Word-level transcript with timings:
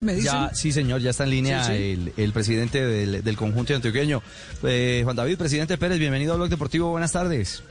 ¿Me 0.00 0.14
dicen? 0.14 0.30
Ya, 0.32 0.54
sí, 0.54 0.70
señor, 0.70 1.00
ya 1.00 1.10
está 1.10 1.24
en 1.24 1.30
línea 1.30 1.64
Sí, 1.64 1.72
sí. 1.72 1.82
El, 1.92 2.12
el 2.16 2.32
presidente 2.32 2.86
del, 2.86 3.24
del 3.24 3.36
conjunto 3.36 3.74
antioqueño. 3.74 4.22
Eh, 4.62 5.00
Juan 5.02 5.16
David, 5.16 5.36
presidente 5.36 5.76
Pérez, 5.76 5.98
bienvenido 5.98 6.34
a 6.34 6.36
Blog 6.36 6.48
Deportivo, 6.48 6.90
buenas 6.90 7.10
tardes. 7.10 7.64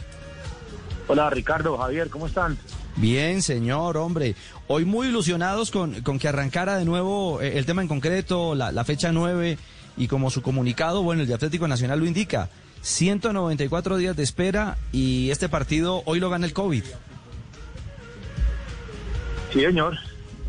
Hola 1.08 1.30
Ricardo, 1.30 1.78
Javier, 1.78 2.10
¿cómo 2.10 2.28
están? 2.28 2.58
Bien, 2.98 3.42
señor, 3.42 3.96
hombre. 3.96 4.36
Hoy 4.68 4.84
muy 4.84 5.08
ilusionados 5.08 5.72
con, 5.72 6.02
con 6.02 6.20
que 6.20 6.28
arrancara 6.28 6.78
de 6.78 6.84
nuevo 6.84 7.42
eh, 7.42 7.58
el 7.58 7.66
tema 7.66 7.82
en 7.82 7.88
concreto, 7.88 8.56
la, 8.56 8.74
la 8.74 8.84
fecha 8.84 9.14
9, 9.14 9.58
y 9.96 10.08
como 10.10 10.30
su 10.30 10.42
comunicado, 10.42 11.04
bueno, 11.04 11.22
el 11.22 11.30
de 11.30 11.34
Atlético 11.34 11.66
Nacional 11.70 12.00
lo 12.00 12.06
indica, 12.06 12.50
194 12.82 13.96
días 13.96 14.18
de 14.18 14.24
espera 14.24 14.78
y 14.92 15.30
este 15.32 15.48
partido 15.48 16.02
hoy 16.04 16.20
lo 16.20 16.30
gana 16.30 16.46
el 16.46 16.52
COVID. 16.52 16.84
Sí, 19.54 19.62
señor. 19.62 19.98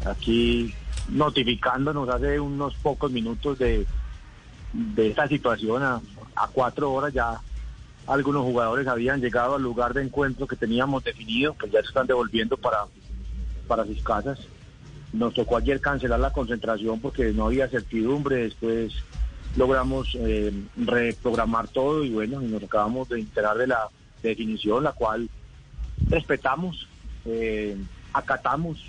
Aquí 0.04 0.74
notificándonos 1.08 2.08
hace 2.08 2.38
unos 2.38 2.74
pocos 2.76 3.10
minutos 3.10 3.58
de, 3.58 3.86
de 4.72 5.08
esta 5.08 5.26
situación. 5.28 5.82
A, 5.82 6.00
a 6.36 6.48
cuatro 6.48 6.92
horas 6.92 7.12
ya 7.12 7.40
algunos 8.06 8.42
jugadores 8.42 8.86
habían 8.86 9.20
llegado 9.20 9.56
al 9.56 9.62
lugar 9.62 9.92
de 9.92 10.02
encuentro 10.02 10.46
que 10.46 10.56
teníamos 10.56 11.04
definido, 11.04 11.54
pues 11.54 11.70
ya 11.72 11.80
se 11.80 11.88
están 11.88 12.06
devolviendo 12.06 12.56
para, 12.56 12.86
para 13.66 13.84
sus 13.84 14.02
casas. 14.02 14.38
Nos 15.12 15.34
tocó 15.34 15.56
ayer 15.56 15.80
cancelar 15.80 16.20
la 16.20 16.32
concentración 16.32 17.00
porque 17.00 17.32
no 17.32 17.46
había 17.46 17.68
certidumbre. 17.68 18.36
Después 18.44 18.92
logramos 19.56 20.14
eh, 20.14 20.52
reprogramar 20.76 21.68
todo 21.68 22.04
y 22.04 22.10
bueno, 22.10 22.42
y 22.42 22.46
nos 22.46 22.62
acabamos 22.62 23.08
de 23.08 23.20
enterar 23.20 23.56
de 23.58 23.66
la 23.66 23.88
definición, 24.22 24.84
la 24.84 24.92
cual 24.92 25.28
respetamos, 26.08 26.88
eh, 27.24 27.76
acatamos, 28.12 28.84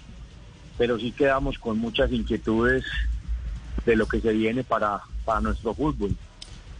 pero 0.79 0.97
sí 0.97 1.11
quedamos 1.11 1.59
con 1.59 1.77
muchas 1.77 2.09
inquietudes 2.11 2.85
de 3.85 3.97
lo 3.97 4.07
que 4.07 4.21
se 4.21 4.31
viene 4.31 4.63
para, 4.63 5.01
para 5.25 5.41
nuestro 5.41 5.73
fútbol, 5.73 6.15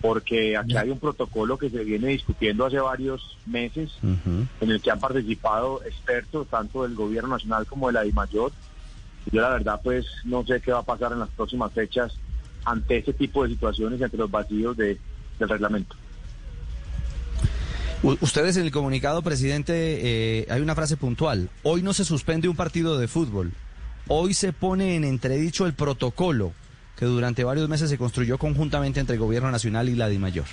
porque 0.02 0.56
aquí 0.56 0.78
hay 0.78 0.90
un 0.90 1.00
protocolo 1.00 1.58
que 1.58 1.70
se 1.70 1.84
viene 1.84 2.08
discutiendo 2.08 2.66
hace 2.66 2.80
varios 2.80 3.38
meses, 3.46 3.92
en 4.02 4.72
el 4.72 4.82
que 4.82 4.90
han 4.90 5.02
participado 5.02 5.84
expertos 5.84 6.48
tanto 6.48 6.84
del 6.84 6.96
gobierno 6.96 7.32
nacional 7.32 7.66
como 7.66 7.88
de 7.88 7.94
la 7.94 8.04
DIMAYOR. 8.04 8.54
Yo 9.34 9.42
la 9.42 9.50
verdad 9.50 9.82
pues 9.84 10.06
no 10.24 10.46
sé 10.46 10.62
qué 10.62 10.72
va 10.72 10.80
a 10.80 10.84
pasar 10.84 11.12
en 11.12 11.20
las 11.20 11.30
próximas 11.30 11.74
fechas 11.74 12.18
ante 12.64 13.00
ese 13.00 13.12
tipo 13.12 13.44
de 13.44 13.50
situaciones, 13.50 14.02
ante 14.02 14.16
los 14.16 14.32
vacíos 14.32 14.78
de, 14.78 14.98
del 15.40 15.50
reglamento. 15.50 15.98
Ustedes 18.02 18.56
en 18.56 18.64
el 18.64 18.72
comunicado, 18.72 19.22
presidente, 19.24 19.74
eh, 19.74 20.48
hay 20.50 20.62
una 20.62 20.74
frase 20.74 20.96
puntual. 20.96 21.50
Hoy 21.64 21.82
no 21.82 21.92
se 21.92 22.06
suspende 22.06 22.48
un 22.48 22.56
partido 22.56 22.98
de 22.98 23.10
fútbol. 23.10 23.52
Hoy 24.12 24.34
se 24.34 24.54
pone 24.54 24.96
en 24.96 25.04
entredicho 25.04 25.68
el 25.68 25.74
protocolo 25.74 26.52
que 26.98 27.06
durante 27.06 27.44
varios 27.44 27.70
meses 27.70 27.92
se 27.92 27.98
construyó 28.00 28.40
conjuntamente 28.40 29.00
entre 29.00 29.14
el 29.14 29.20
Gobierno 29.22 29.52
Nacional 29.52 29.88
y 29.88 29.96
la 29.96 30.10
DIMAYOR. 30.10 30.48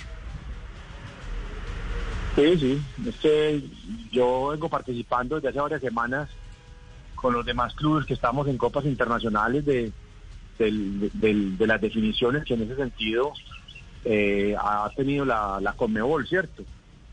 Sí, 2.35 2.79
sí. 3.19 3.71
Yo 4.11 4.49
vengo 4.49 4.69
participando 4.69 5.35
desde 5.35 5.49
hace 5.49 5.59
varias 5.59 5.81
semanas 5.81 6.29
con 7.15 7.33
los 7.33 7.43
demás 7.43 7.73
clubes 7.73 8.05
que 8.05 8.13
estamos 8.13 8.47
en 8.47 8.57
copas 8.57 8.85
internacionales 8.85 9.65
de 9.65 9.91
las 10.59 11.81
definiciones 11.81 12.45
que 12.45 12.53
en 12.53 12.61
ese 12.61 12.75
sentido 12.75 13.33
eh, 14.05 14.55
ha 14.57 14.89
tenido 14.95 15.25
la, 15.25 15.59
la 15.59 15.73
Conmebol, 15.73 16.27
¿cierto? 16.27 16.63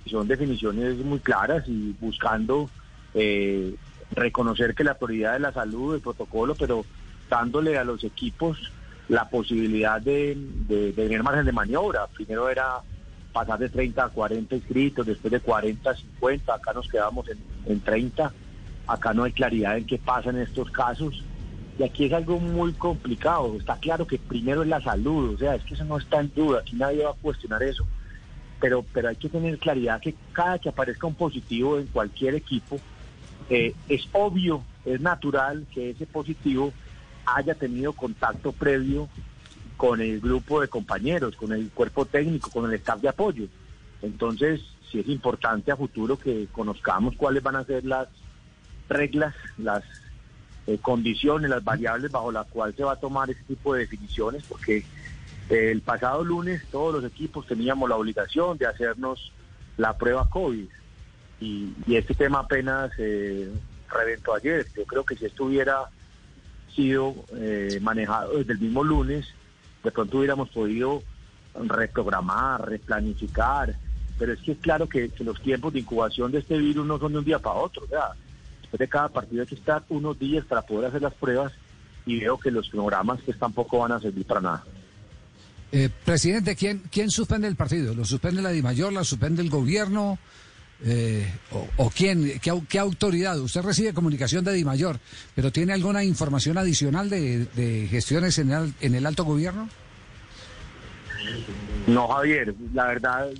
Y 0.04 0.10
son 0.10 0.28
definiciones 0.28 0.96
muy 0.98 1.20
claras 1.20 1.64
y 1.66 1.94
buscando 1.98 2.68
eh, 3.14 3.74
reconocer 4.14 4.74
que 4.74 4.84
la 4.84 4.94
prioridad 4.94 5.34
de 5.34 5.40
la 5.40 5.52
salud, 5.52 5.94
el 5.94 6.00
protocolo, 6.00 6.54
pero 6.54 6.84
dándole 7.28 7.78
a 7.78 7.84
los 7.84 8.04
equipos 8.04 8.72
la 9.08 9.28
posibilidad 9.28 10.00
de, 10.00 10.36
tener 10.94 11.22
margen 11.22 11.44
de 11.44 11.52
maniobra. 11.52 12.06
Primero 12.06 12.48
era 12.48 12.78
pasar 13.32 13.58
de 13.58 13.68
30 13.68 14.04
a 14.04 14.08
40 14.08 14.54
inscritos, 14.54 15.06
después 15.06 15.32
de 15.32 15.40
40 15.40 15.90
a 15.90 15.94
50, 15.94 16.54
acá 16.54 16.72
nos 16.72 16.88
quedamos 16.88 17.28
en, 17.28 17.38
en 17.66 17.80
30, 17.80 18.32
acá 18.86 19.12
no 19.12 19.24
hay 19.24 19.32
claridad 19.32 19.76
en 19.76 19.86
qué 19.86 19.98
pasa 19.98 20.30
en 20.30 20.38
estos 20.38 20.70
casos. 20.70 21.22
Y 21.76 21.82
aquí 21.82 22.04
es 22.04 22.12
algo 22.12 22.38
muy 22.38 22.72
complicado. 22.72 23.56
Está 23.58 23.76
claro 23.76 24.06
que 24.06 24.18
primero 24.18 24.62
es 24.62 24.68
la 24.68 24.80
salud, 24.80 25.34
o 25.34 25.38
sea, 25.38 25.56
es 25.56 25.64
que 25.64 25.74
eso 25.74 25.84
no 25.84 25.98
está 25.98 26.20
en 26.20 26.32
duda, 26.34 26.60
aquí 26.60 26.76
nadie 26.76 27.04
va 27.04 27.10
a 27.10 27.14
cuestionar 27.14 27.62
eso, 27.62 27.84
pero, 28.60 28.84
pero 28.92 29.08
hay 29.08 29.16
que 29.16 29.28
tener 29.28 29.58
claridad 29.58 30.00
que 30.00 30.14
cada 30.32 30.58
que 30.58 30.68
aparezca 30.68 31.06
un 31.06 31.14
positivo 31.14 31.78
en 31.78 31.86
cualquier 31.88 32.36
equipo, 32.36 32.78
eh, 33.50 33.74
es 33.88 34.08
obvio, 34.12 34.62
es 34.84 35.00
natural 35.00 35.66
que 35.72 35.90
ese 35.90 36.06
positivo 36.06 36.72
haya 37.26 37.54
tenido 37.54 37.92
contacto 37.92 38.52
previo 38.52 39.08
con 39.76 40.00
el 40.00 40.20
grupo 40.20 40.60
de 40.60 40.68
compañeros, 40.68 41.36
con 41.36 41.52
el 41.52 41.70
cuerpo 41.70 42.04
técnico, 42.04 42.50
con 42.50 42.66
el 42.66 42.74
staff 42.74 43.00
de 43.00 43.08
apoyo. 43.08 43.46
Entonces, 44.02 44.60
sí 44.90 45.00
es 45.00 45.08
importante 45.08 45.72
a 45.72 45.76
futuro 45.76 46.18
que 46.18 46.46
conozcamos 46.52 47.14
cuáles 47.16 47.42
van 47.42 47.56
a 47.56 47.64
ser 47.64 47.84
las 47.84 48.08
reglas, 48.88 49.34
las 49.58 49.82
eh, 50.66 50.78
condiciones, 50.80 51.50
las 51.50 51.64
variables 51.64 52.10
bajo 52.10 52.30
las 52.30 52.46
cuales 52.46 52.76
se 52.76 52.84
va 52.84 52.92
a 52.92 53.00
tomar 53.00 53.30
ese 53.30 53.42
tipo 53.44 53.74
de 53.74 53.80
definiciones, 53.80 54.44
porque 54.44 54.84
eh, 55.50 55.70
el 55.70 55.80
pasado 55.82 56.24
lunes 56.24 56.62
todos 56.70 56.94
los 56.94 57.10
equipos 57.10 57.46
teníamos 57.46 57.88
la 57.88 57.96
obligación 57.96 58.56
de 58.58 58.66
hacernos 58.66 59.32
la 59.76 59.96
prueba 59.96 60.28
COVID 60.30 60.68
y, 61.44 61.74
y 61.86 61.96
este 61.96 62.14
tema 62.14 62.40
apenas 62.40 62.90
eh, 62.98 63.50
reventó 63.90 64.34
ayer. 64.34 64.66
Yo 64.76 64.84
creo 64.84 65.04
que 65.04 65.16
si 65.16 65.26
esto 65.26 65.44
hubiera 65.44 65.84
sido 66.74 67.14
eh, 67.36 67.78
manejado 67.82 68.38
desde 68.38 68.54
el 68.54 68.60
mismo 68.60 68.82
lunes, 68.82 69.26
de 69.82 69.90
pronto 69.90 70.18
hubiéramos 70.18 70.48
podido 70.48 71.02
reprogramar, 71.54 72.68
replanificar, 72.68 73.76
pero 74.18 74.32
es 74.32 74.40
que 74.40 74.52
es 74.52 74.58
claro 74.58 74.88
que, 74.88 75.10
los 75.20 75.40
tiempos 75.40 75.72
de 75.72 75.80
incubación 75.80 76.32
de 76.32 76.38
este 76.38 76.58
virus 76.58 76.86
no 76.86 76.98
son 76.98 77.12
de 77.12 77.18
un 77.18 77.24
día 77.24 77.38
para 77.38 77.56
otro, 77.56 77.82
después 77.86 78.78
de 78.78 78.88
cada 78.88 79.08
partido 79.08 79.42
hay 79.42 79.48
que 79.48 79.54
estar 79.54 79.84
unos 79.88 80.18
días 80.18 80.44
para 80.46 80.62
poder 80.62 80.88
hacer 80.88 81.02
las 81.02 81.14
pruebas 81.14 81.52
y 82.06 82.20
veo 82.20 82.38
que 82.38 82.50
los 82.50 82.68
programas 82.70 83.20
pues 83.24 83.38
tampoco 83.38 83.78
van 83.78 83.92
a 83.92 84.00
servir 84.00 84.26
para 84.26 84.40
nada. 84.40 84.64
Eh, 85.70 85.90
presidente, 86.04 86.56
¿quién, 86.56 86.82
¿quién 86.90 87.10
suspende 87.10 87.48
el 87.48 87.56
partido? 87.56 87.94
¿Lo 87.94 88.04
suspende 88.04 88.42
la 88.42 88.50
DIMAYOR? 88.50 88.92
¿La 88.92 89.04
suspende 89.04 89.42
el 89.42 89.50
gobierno? 89.50 90.18
Eh, 90.82 91.26
o, 91.78 91.90
quién? 91.90 92.38
¿Qué, 92.40 92.50
au- 92.50 92.66
qué 92.68 92.78
autoridad? 92.78 93.38
Usted 93.38 93.62
recibe 93.62 93.94
comunicación 93.94 94.44
de 94.44 94.52
DIMAYOR, 94.52 94.98
pero 95.34 95.50
¿tiene 95.52 95.72
alguna 95.72 96.02
información 96.04 96.58
adicional 96.58 97.08
de, 97.08 97.46
de 97.54 97.86
gestiones 97.88 98.38
en 98.38 98.50
el, 98.50 98.74
en 98.80 98.94
el 98.94 99.06
alto 99.06 99.24
gobierno? 99.24 99.68
No, 101.86 102.08
Javier, 102.08 102.54
la 102.72 102.86
verdad 102.86 103.30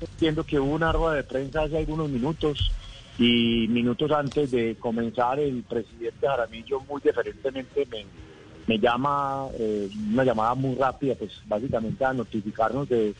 entiendo 0.00 0.44
que 0.44 0.58
hubo 0.58 0.72
una 0.74 0.92
rueda 0.92 1.14
de 1.16 1.24
prensa 1.24 1.62
hace 1.62 1.78
algunos 1.78 2.08
minutos 2.08 2.70
y 3.18 3.66
minutos 3.68 4.10
antes 4.10 4.50
de 4.50 4.76
comenzar 4.78 5.38
el 5.38 5.62
presidente 5.62 6.26
Jaramillo 6.26 6.80
muy 6.80 7.00
diferentemente 7.02 7.86
me, 7.90 8.06
me 8.66 8.78
llama, 8.78 9.46
eh, 9.58 9.90
una 10.12 10.24
llamada 10.24 10.54
muy 10.54 10.74
rápida, 10.76 11.14
pues 11.16 11.32
básicamente 11.44 12.02
a 12.04 12.14
notificarnos 12.14 12.88
de, 12.88 13.14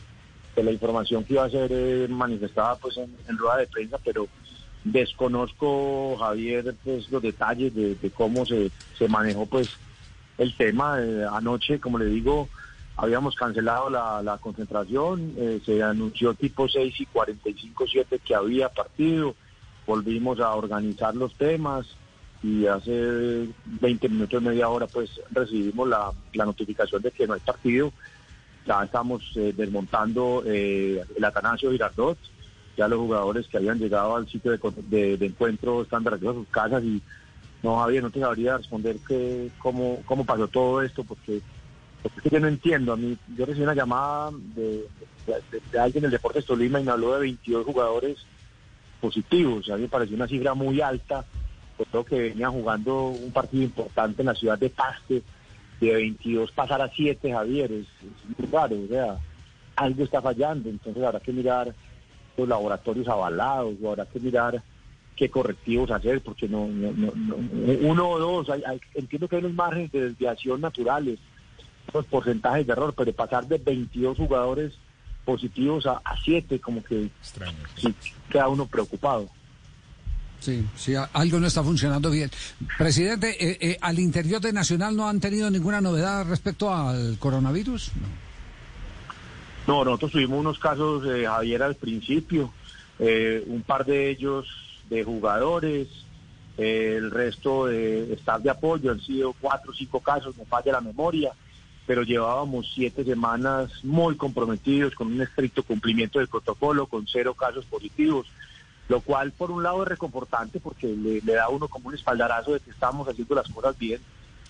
de 0.55 0.63
la 0.63 0.71
información 0.71 1.23
que 1.23 1.33
iba 1.33 1.45
a 1.45 1.49
ser 1.49 1.71
eh, 1.71 2.07
manifestada 2.09 2.75
pues 2.75 2.97
en, 2.97 3.37
rueda 3.37 3.57
de 3.57 3.67
prensa, 3.67 3.97
pero 4.03 4.27
desconozco, 4.83 6.17
Javier, 6.17 6.75
pues 6.83 7.09
los 7.11 7.21
detalles 7.21 7.73
de, 7.75 8.11
cómo 8.15 8.45
se, 8.45 8.71
se 8.97 9.07
manejó 9.07 9.45
pues 9.45 9.69
el 10.37 10.55
tema. 10.55 10.97
Eh, 10.99 11.25
anoche, 11.31 11.79
como 11.79 11.97
le 11.97 12.05
digo, 12.05 12.49
habíamos 12.97 13.35
cancelado 13.35 13.89
la, 13.89 14.21
la 14.21 14.37
concentración, 14.37 15.33
eh, 15.37 15.61
se 15.65 15.81
anunció 15.81 16.33
tipo 16.33 16.67
6 16.67 16.99
y 16.99 17.05
45, 17.05 17.85
7 17.91 18.19
que 18.19 18.35
había 18.35 18.69
partido, 18.69 19.35
volvimos 19.87 20.39
a 20.39 20.53
organizar 20.55 21.15
los 21.15 21.33
temas 21.35 21.87
y 22.43 22.65
hace 22.65 23.47
20 23.65 24.09
minutos, 24.09 24.41
media 24.41 24.69
hora, 24.69 24.87
pues 24.87 25.21
recibimos 25.31 25.87
la, 25.87 26.11
la 26.33 26.45
notificación 26.45 27.01
de 27.01 27.11
que 27.11 27.27
no 27.27 27.33
hay 27.33 27.39
partido. 27.39 27.93
Ya 28.65 28.83
estamos 28.83 29.23
eh, 29.35 29.53
desmontando 29.55 30.43
eh, 30.45 31.03
el 31.15 31.25
Atanasio 31.25 31.71
Girardot, 31.71 32.17
ya 32.77 32.87
los 32.87 32.99
jugadores 32.99 33.47
que 33.47 33.57
habían 33.57 33.79
llegado 33.79 34.15
al 34.15 34.27
sitio 34.29 34.51
de, 34.51 35.17
encuentro 35.19 35.81
están 35.81 36.03
de 36.03 36.11
a 36.15 36.33
sus 36.33 36.47
casas 36.49 36.83
y 36.83 37.01
no, 37.63 37.77
Javier, 37.77 38.03
no 38.03 38.09
te 38.09 38.19
sabría 38.19 38.57
responder 38.57 38.97
que, 39.07 39.51
cómo, 39.59 40.01
cómo 40.05 40.25
pasó 40.25 40.47
todo 40.47 40.81
esto, 40.81 41.03
porque 41.03 41.41
porque 42.01 42.17
es 42.17 42.23
que 42.23 42.29
yo 42.31 42.39
no 42.39 42.47
entiendo. 42.47 42.93
A 42.93 42.97
mí, 42.97 43.15
yo 43.35 43.45
recibí 43.45 43.63
una 43.63 43.75
llamada 43.75 44.31
de, 44.55 44.87
de- 45.27 45.61
de 45.71 45.79
alguien 45.79 46.01
del 46.01 46.11
Deportes 46.11 46.45
Tolima 46.45 46.79
y 46.79 46.83
me 46.83 46.91
habló 46.91 47.13
de 47.13 47.19
22 47.21 47.63
jugadores 47.65 48.17
positivos. 48.99 49.69
A 49.69 49.75
mí 49.75 49.83
me 49.83 49.87
pareció 49.89 50.15
una 50.15 50.27
cifra 50.27 50.53
muy 50.53 50.81
alta. 50.81 51.23
Pues 51.77 51.89
creo 51.89 52.03
que 52.03 52.19
venían 52.19 52.51
jugando 52.51 53.07
un 53.09 53.31
partido 53.31 53.63
importante 53.63 54.21
en 54.21 54.27
la 54.27 54.35
ciudad 54.35 54.57
de 54.57 54.69
Paste. 54.69 55.23
De 55.81 55.91
22 55.93 56.51
pasar 56.51 56.81
a 56.81 56.87
7, 56.89 57.31
Javier, 57.31 57.71
es, 57.71 57.87
es 57.87 58.39
muy 58.39 58.47
raro. 58.51 58.75
O 58.85 58.87
sea, 58.87 59.17
algo 59.75 60.03
está 60.03 60.21
fallando. 60.21 60.69
Entonces 60.69 61.03
habrá 61.03 61.19
que 61.19 61.33
mirar 61.33 61.73
los 62.37 62.47
laboratorios 62.47 63.07
avalados, 63.07 63.75
o 63.81 63.89
habrá 63.89 64.05
que 64.05 64.19
mirar 64.19 64.63
qué 65.15 65.29
correctivos 65.29 65.91
hacer, 65.91 66.21
porque 66.21 66.47
no, 66.47 66.67
no, 66.67 66.91
no- 66.93 67.11
no- 67.15 67.35
uno 67.89 68.09
o 68.09 68.19
dos, 68.19 68.49
hay- 68.49 68.63
hay- 68.65 68.79
entiendo 68.95 69.27
que 69.27 69.35
hay 69.35 69.41
unos 69.43 69.55
márgenes 69.55 69.91
de 69.91 70.01
desviación 70.09 70.61
naturales, 70.61 71.19
los 71.93 72.05
porcentajes 72.05 72.65
de 72.65 72.73
error, 72.73 72.93
pero 72.95 73.11
pasar 73.13 73.45
de 73.47 73.57
22 73.57 74.17
jugadores 74.17 74.73
positivos 75.25 75.85
a, 75.85 76.01
a 76.05 76.15
7, 76.23 76.59
como 76.59 76.83
que 76.83 77.09
sí, 77.75 77.93
queda 78.29 78.47
uno 78.47 78.65
preocupado. 78.67 79.29
Sí, 80.41 80.65
sí, 80.75 80.95
algo 80.95 81.39
no 81.39 81.45
está 81.45 81.63
funcionando 81.63 82.09
bien. 82.09 82.31
Presidente, 82.75 83.29
eh, 83.39 83.57
eh, 83.61 83.77
¿al 83.79 83.99
interior 83.99 84.41
de 84.41 84.51
Nacional 84.51 84.95
no 84.95 85.07
han 85.07 85.19
tenido 85.19 85.51
ninguna 85.51 85.81
novedad 85.81 86.27
respecto 86.27 86.73
al 86.73 87.19
coronavirus? 87.19 87.91
No, 89.67 89.85
nosotros 89.85 90.13
tuvimos 90.13 90.39
unos 90.39 90.57
casos, 90.57 91.05
eh, 91.05 91.25
Javier, 91.27 91.61
al 91.61 91.75
principio, 91.75 92.51
un 92.99 93.63
par 93.65 93.85
de 93.85 94.09
ellos 94.09 94.47
de 94.89 95.03
jugadores, 95.03 95.87
el 96.57 97.09
resto 97.11 97.67
de 97.67 98.13
staff 98.13 98.41
de 98.41 98.49
apoyo, 98.49 98.91
han 98.91 98.99
sido 98.99 99.33
cuatro 99.39 99.71
o 99.71 99.75
cinco 99.75 99.99
casos, 99.99 100.37
me 100.37 100.45
falla 100.45 100.73
la 100.73 100.81
memoria, 100.81 101.31
pero 101.85 102.03
llevábamos 102.03 102.71
siete 102.73 103.03
semanas 103.03 103.71
muy 103.83 104.15
comprometidos 104.17 104.93
con 104.93 105.07
un 105.07 105.21
estricto 105.21 105.63
cumplimiento 105.63 106.19
del 106.19 106.27
protocolo, 106.27 106.85
con 106.85 107.07
cero 107.07 107.33
casos 107.35 107.65
positivos 107.65 108.27
lo 108.91 108.99
cual 108.99 109.31
por 109.31 109.51
un 109.51 109.63
lado 109.63 109.83
es 109.83 109.87
reconfortante 109.87 110.59
porque 110.59 110.87
le, 110.87 111.21
da 111.21 111.45
a 111.45 111.49
uno 111.49 111.69
como 111.69 111.87
un 111.87 111.95
espaldarazo 111.95 112.51
de 112.51 112.59
que 112.59 112.71
estamos 112.71 113.07
haciendo 113.07 113.35
las 113.35 113.47
cosas 113.47 113.77
bien, 113.77 114.01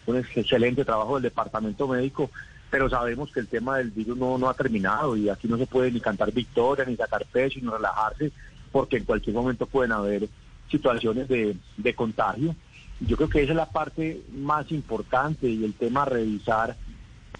un 0.07 0.17
excelente 0.17 0.83
trabajo 0.83 1.13
del 1.13 1.21
departamento 1.21 1.87
médico, 1.87 2.31
pero 2.71 2.89
sabemos 2.89 3.31
que 3.31 3.39
el 3.39 3.47
tema 3.47 3.77
del 3.77 3.91
virus 3.91 4.17
no, 4.17 4.39
no 4.39 4.49
ha 4.49 4.55
terminado 4.55 5.15
y 5.15 5.29
aquí 5.29 5.47
no 5.47 5.59
se 5.59 5.67
puede 5.67 5.91
ni 5.91 5.99
cantar 5.99 6.31
victoria, 6.31 6.85
ni 6.85 6.95
sacar 6.95 7.23
pecho, 7.27 7.59
ni 7.61 7.69
relajarse, 7.69 8.31
porque 8.71 8.97
en 8.97 9.05
cualquier 9.05 9.35
momento 9.35 9.67
pueden 9.67 9.91
haber 9.91 10.27
situaciones 10.71 11.27
de, 11.27 11.55
de 11.77 11.93
contagio. 11.93 12.55
Yo 12.99 13.17
creo 13.17 13.29
que 13.29 13.43
esa 13.43 13.51
es 13.51 13.57
la 13.57 13.69
parte 13.69 14.23
más 14.33 14.71
importante 14.71 15.47
y 15.47 15.63
el 15.63 15.75
tema 15.75 16.01
a 16.01 16.05
revisar, 16.05 16.75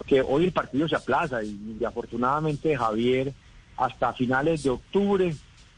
que 0.06 0.22
hoy 0.22 0.44
el 0.44 0.52
partido 0.52 0.86
se 0.86 0.94
aplaza 0.94 1.42
y, 1.42 1.78
y 1.80 1.84
afortunadamente 1.84 2.76
Javier 2.76 3.32
hasta 3.76 4.12
finales 4.12 4.62
de 4.62 4.70
octubre 4.70 5.34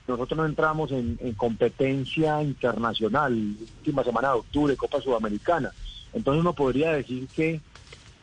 nosotros 0.06 0.36
no 0.36 0.44
entramos 0.44 0.92
en, 0.92 1.16
competencia 1.36 2.42
internacional, 2.42 3.32
última 3.32 4.04
semana 4.04 4.28
de 4.28 4.34
octubre, 4.34 4.76
Copa 4.76 5.00
Sudamericana. 5.00 5.72
Entonces 6.12 6.40
uno 6.40 6.52
podría 6.52 6.92
decir 6.92 7.26
que, 7.34 7.60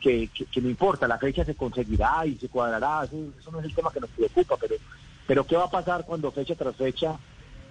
que, 0.00 0.28
no 0.60 0.68
importa, 0.68 1.08
la 1.08 1.18
fecha 1.18 1.44
se 1.44 1.54
conseguirá 1.54 2.24
y 2.26 2.36
se 2.36 2.48
cuadrará, 2.48 3.04
eso, 3.04 3.50
no 3.50 3.58
es 3.58 3.64
el 3.64 3.74
tema 3.74 3.92
que 3.92 4.00
nos 4.00 4.10
preocupa, 4.10 4.56
pero, 4.60 4.76
pero 5.26 5.44
¿qué 5.44 5.56
va 5.56 5.64
a 5.64 5.70
pasar 5.70 6.04
cuando 6.04 6.30
fecha 6.30 6.54
tras 6.54 6.76
fecha 6.76 7.16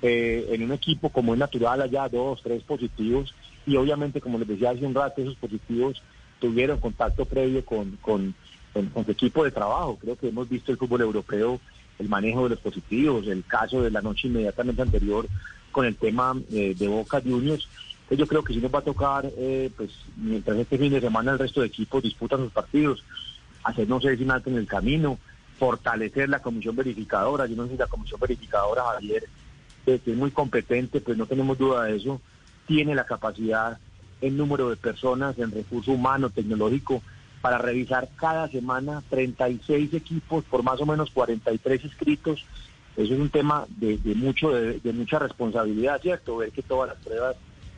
eh, 0.02 0.48
en 0.52 0.64
un 0.64 0.74
equipo 0.74 1.10
como 1.10 1.34
es 1.34 1.40
natural 1.40 1.82
haya 1.82 2.10
dos, 2.10 2.42
tres 2.44 2.64
positivos? 2.64 3.34
Y 3.66 3.78
obviamente, 3.78 4.20
como 4.20 4.38
les 4.38 4.48
decía 4.48 4.72
hace 4.72 4.86
un 4.86 4.94
rato, 4.94 5.22
esos 5.22 5.36
positivos 5.36 6.02
tuvieron 6.40 6.80
contacto 6.80 7.26
previo 7.26 7.64
con, 7.64 7.98
con, 8.02 8.36
con 8.74 9.06
su 9.06 9.12
equipo 9.12 9.44
de 9.44 9.52
trabajo. 9.52 9.98
Creo 10.02 10.18
que 10.18 10.30
hemos 10.30 10.50
visto 10.50 10.72
el 10.72 10.78
fútbol 10.78 11.02
europeo 11.02 11.62
el 12.00 12.10
manejo 12.10 12.44
de 12.44 12.52
los 12.52 12.60
positivos, 12.60 13.28
el 13.28 13.44
caso 13.46 13.82
de 13.82 13.92
la 13.92 14.02
noche 14.02 14.28
inmediatamente 14.28 14.82
anterior 14.82 15.28
con 15.72 15.86
el 15.86 15.96
tema 15.96 16.36
eh, 16.52 16.76
de 16.78 16.88
Boca 16.88 17.22
Juniors. 17.22 17.68
Pues 18.08 18.20
yo 18.20 18.28
creo 18.28 18.44
que 18.44 18.54
sí 18.54 18.60
nos 18.60 18.74
va 18.74 18.80
a 18.80 18.84
tocar, 18.84 19.32
eh, 19.38 19.72
pues 19.76 19.92
mientras 20.18 20.58
este 20.58 20.78
fin 20.78 20.92
de 20.92 21.00
semana 21.00 21.32
el 21.32 21.40
resto 21.40 21.62
de 21.62 21.68
equipos 21.68 22.04
disputan 22.04 22.40
sus 22.40 22.52
partidos, 22.52 23.04
hacer 23.64 23.88
no 23.88 24.02
sé 24.02 24.18
alto 24.30 24.50
en 24.50 24.58
el 24.58 24.68
camino, 24.68 25.18
fortalecer 25.58 26.28
la 26.28 26.42
comisión 26.42 26.76
verificadora. 26.76 27.46
Yo 27.46 27.56
no 27.56 27.66
sé 27.66 27.72
si 27.72 27.78
la 27.78 27.88
comisión 27.88 28.20
verificadora, 28.20 28.84
Javier, 28.94 29.24
que 29.86 29.96
es 29.96 30.18
muy 30.18 30.32
competente, 30.32 31.00
pues 31.02 31.18
no 31.18 31.26
tenemos 31.26 31.58
duda 31.58 31.84
de 31.84 31.96
eso, 31.96 32.20
tiene 32.68 32.96
la 32.96 33.06
capacidad 33.06 33.78
en 34.22 34.38
número 34.38 34.70
de 34.70 34.76
personas, 34.76 35.38
en 35.40 35.52
recurso 35.52 35.92
humano, 35.92 36.30
tecnológico, 36.30 37.02
para 37.42 37.58
revisar 37.58 38.08
cada 38.16 38.48
semana 38.48 39.04
36 39.10 39.94
equipos 39.94 40.46
por 40.46 40.64
más 40.64 40.80
o 40.80 40.86
menos 40.86 41.10
43 41.10 41.84
inscritos. 41.84 42.46
Eso 42.96 43.14
es 43.14 43.20
un 43.20 43.30
tema 43.30 43.66
de, 43.70 44.00
mucho 44.16 44.52
de, 44.52 44.94
mucha 44.94 45.18
responsabilidad, 45.18 46.02
¿cierto? 46.02 46.38
Ver 46.38 46.52
que 46.52 46.62
todas 46.62 46.90
las 46.90 47.04
pruebas 47.04 47.36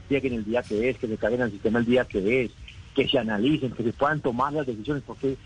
lleguen 0.10 0.34
el 0.34 0.46
día 0.46 0.64
que 0.64 0.90
es, 0.90 0.98
que 0.98 1.08
se 1.08 1.18
caigan 1.18 1.44
al 1.44 1.52
sistema 1.52 1.80
el 1.80 1.86
día 1.86 2.06
que 2.06 2.44
es, 2.44 2.52
que 2.94 3.08
se 3.08 3.18
analicen, 3.18 3.72
que 3.72 3.84
se 3.84 3.94
puedan 3.94 4.20
tomar 4.20 4.52
las 4.54 4.68
decisiones, 4.68 5.04
porque 5.06 5.38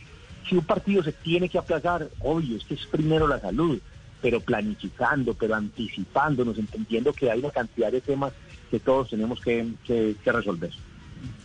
si 0.50 0.56
un 0.56 0.66
partido 0.66 1.04
se 1.04 1.12
tiene 1.12 1.50
que 1.50 1.58
aplazar, 1.58 2.10
obvio, 2.20 2.58
es 2.58 2.64
que 2.64 2.74
es 2.74 2.86
primero 2.88 3.28
la 3.28 3.40
salud, 3.40 3.80
pero 4.22 4.40
planificando, 4.40 5.34
pero 5.34 5.54
anticipándonos, 5.54 6.58
entendiendo 6.58 7.14
que 7.14 7.30
hay 7.30 7.40
una 7.40 7.52
cantidad 7.52 7.92
de 7.92 8.02
temas 8.02 8.34
que 8.72 8.80
todos 8.80 9.10
tenemos 9.10 9.40
que 9.42 10.16
resolver. 10.26 10.72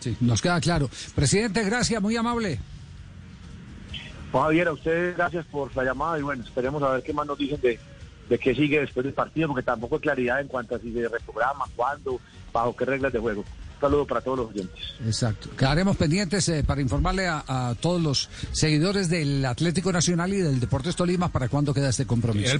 Sí, 0.00 0.16
nos 0.20 0.42
queda 0.42 0.60
claro. 0.60 0.90
Presidente, 1.14 1.62
gracias, 1.64 2.00
muy 2.02 2.16
amable. 2.16 2.58
Javier, 4.32 4.68
a 4.68 4.72
ustedes 4.72 5.16
gracias 5.16 5.44
por 5.46 5.74
la 5.76 5.84
llamada 5.84 6.18
y 6.18 6.22
bueno, 6.22 6.42
esperemos 6.42 6.82
a 6.82 6.92
ver 6.92 7.02
qué 7.02 7.12
más 7.12 7.26
nos 7.26 7.38
dicen 7.38 7.60
de, 7.60 7.78
de 8.28 8.38
qué 8.38 8.54
sigue 8.54 8.80
después 8.80 9.04
del 9.04 9.12
partido, 9.12 9.48
porque 9.48 9.62
tampoco 9.62 9.96
hay 9.96 10.00
claridad 10.00 10.40
en 10.40 10.48
cuanto 10.48 10.74
a 10.74 10.78
si 10.78 10.92
se 10.92 11.08
reprograma, 11.08 11.66
cuándo, 11.76 12.18
bajo 12.52 12.74
qué 12.74 12.84
reglas 12.84 13.12
de 13.12 13.18
juego. 13.18 13.40
Un 13.40 13.80
saludo 13.80 14.06
para 14.06 14.20
todos 14.20 14.38
los 14.38 14.50
oyentes. 14.50 14.80
Exacto. 15.04 15.50
Quedaremos 15.56 15.96
pendientes 15.96 16.48
eh, 16.48 16.62
para 16.64 16.80
informarle 16.80 17.26
a, 17.26 17.74
todos 17.80 18.00
los 18.00 18.30
seguidores 18.52 19.10
del 19.10 19.44
Atlético 19.44 19.92
Nacional 19.92 20.32
y 20.32 20.38
del 20.38 20.60
Deportes 20.60 20.94
Tolima 20.94 21.30
para 21.30 21.48
cuándo 21.48 21.74
queda 21.74 21.90
este 21.90 22.06
compromiso. 22.06 22.54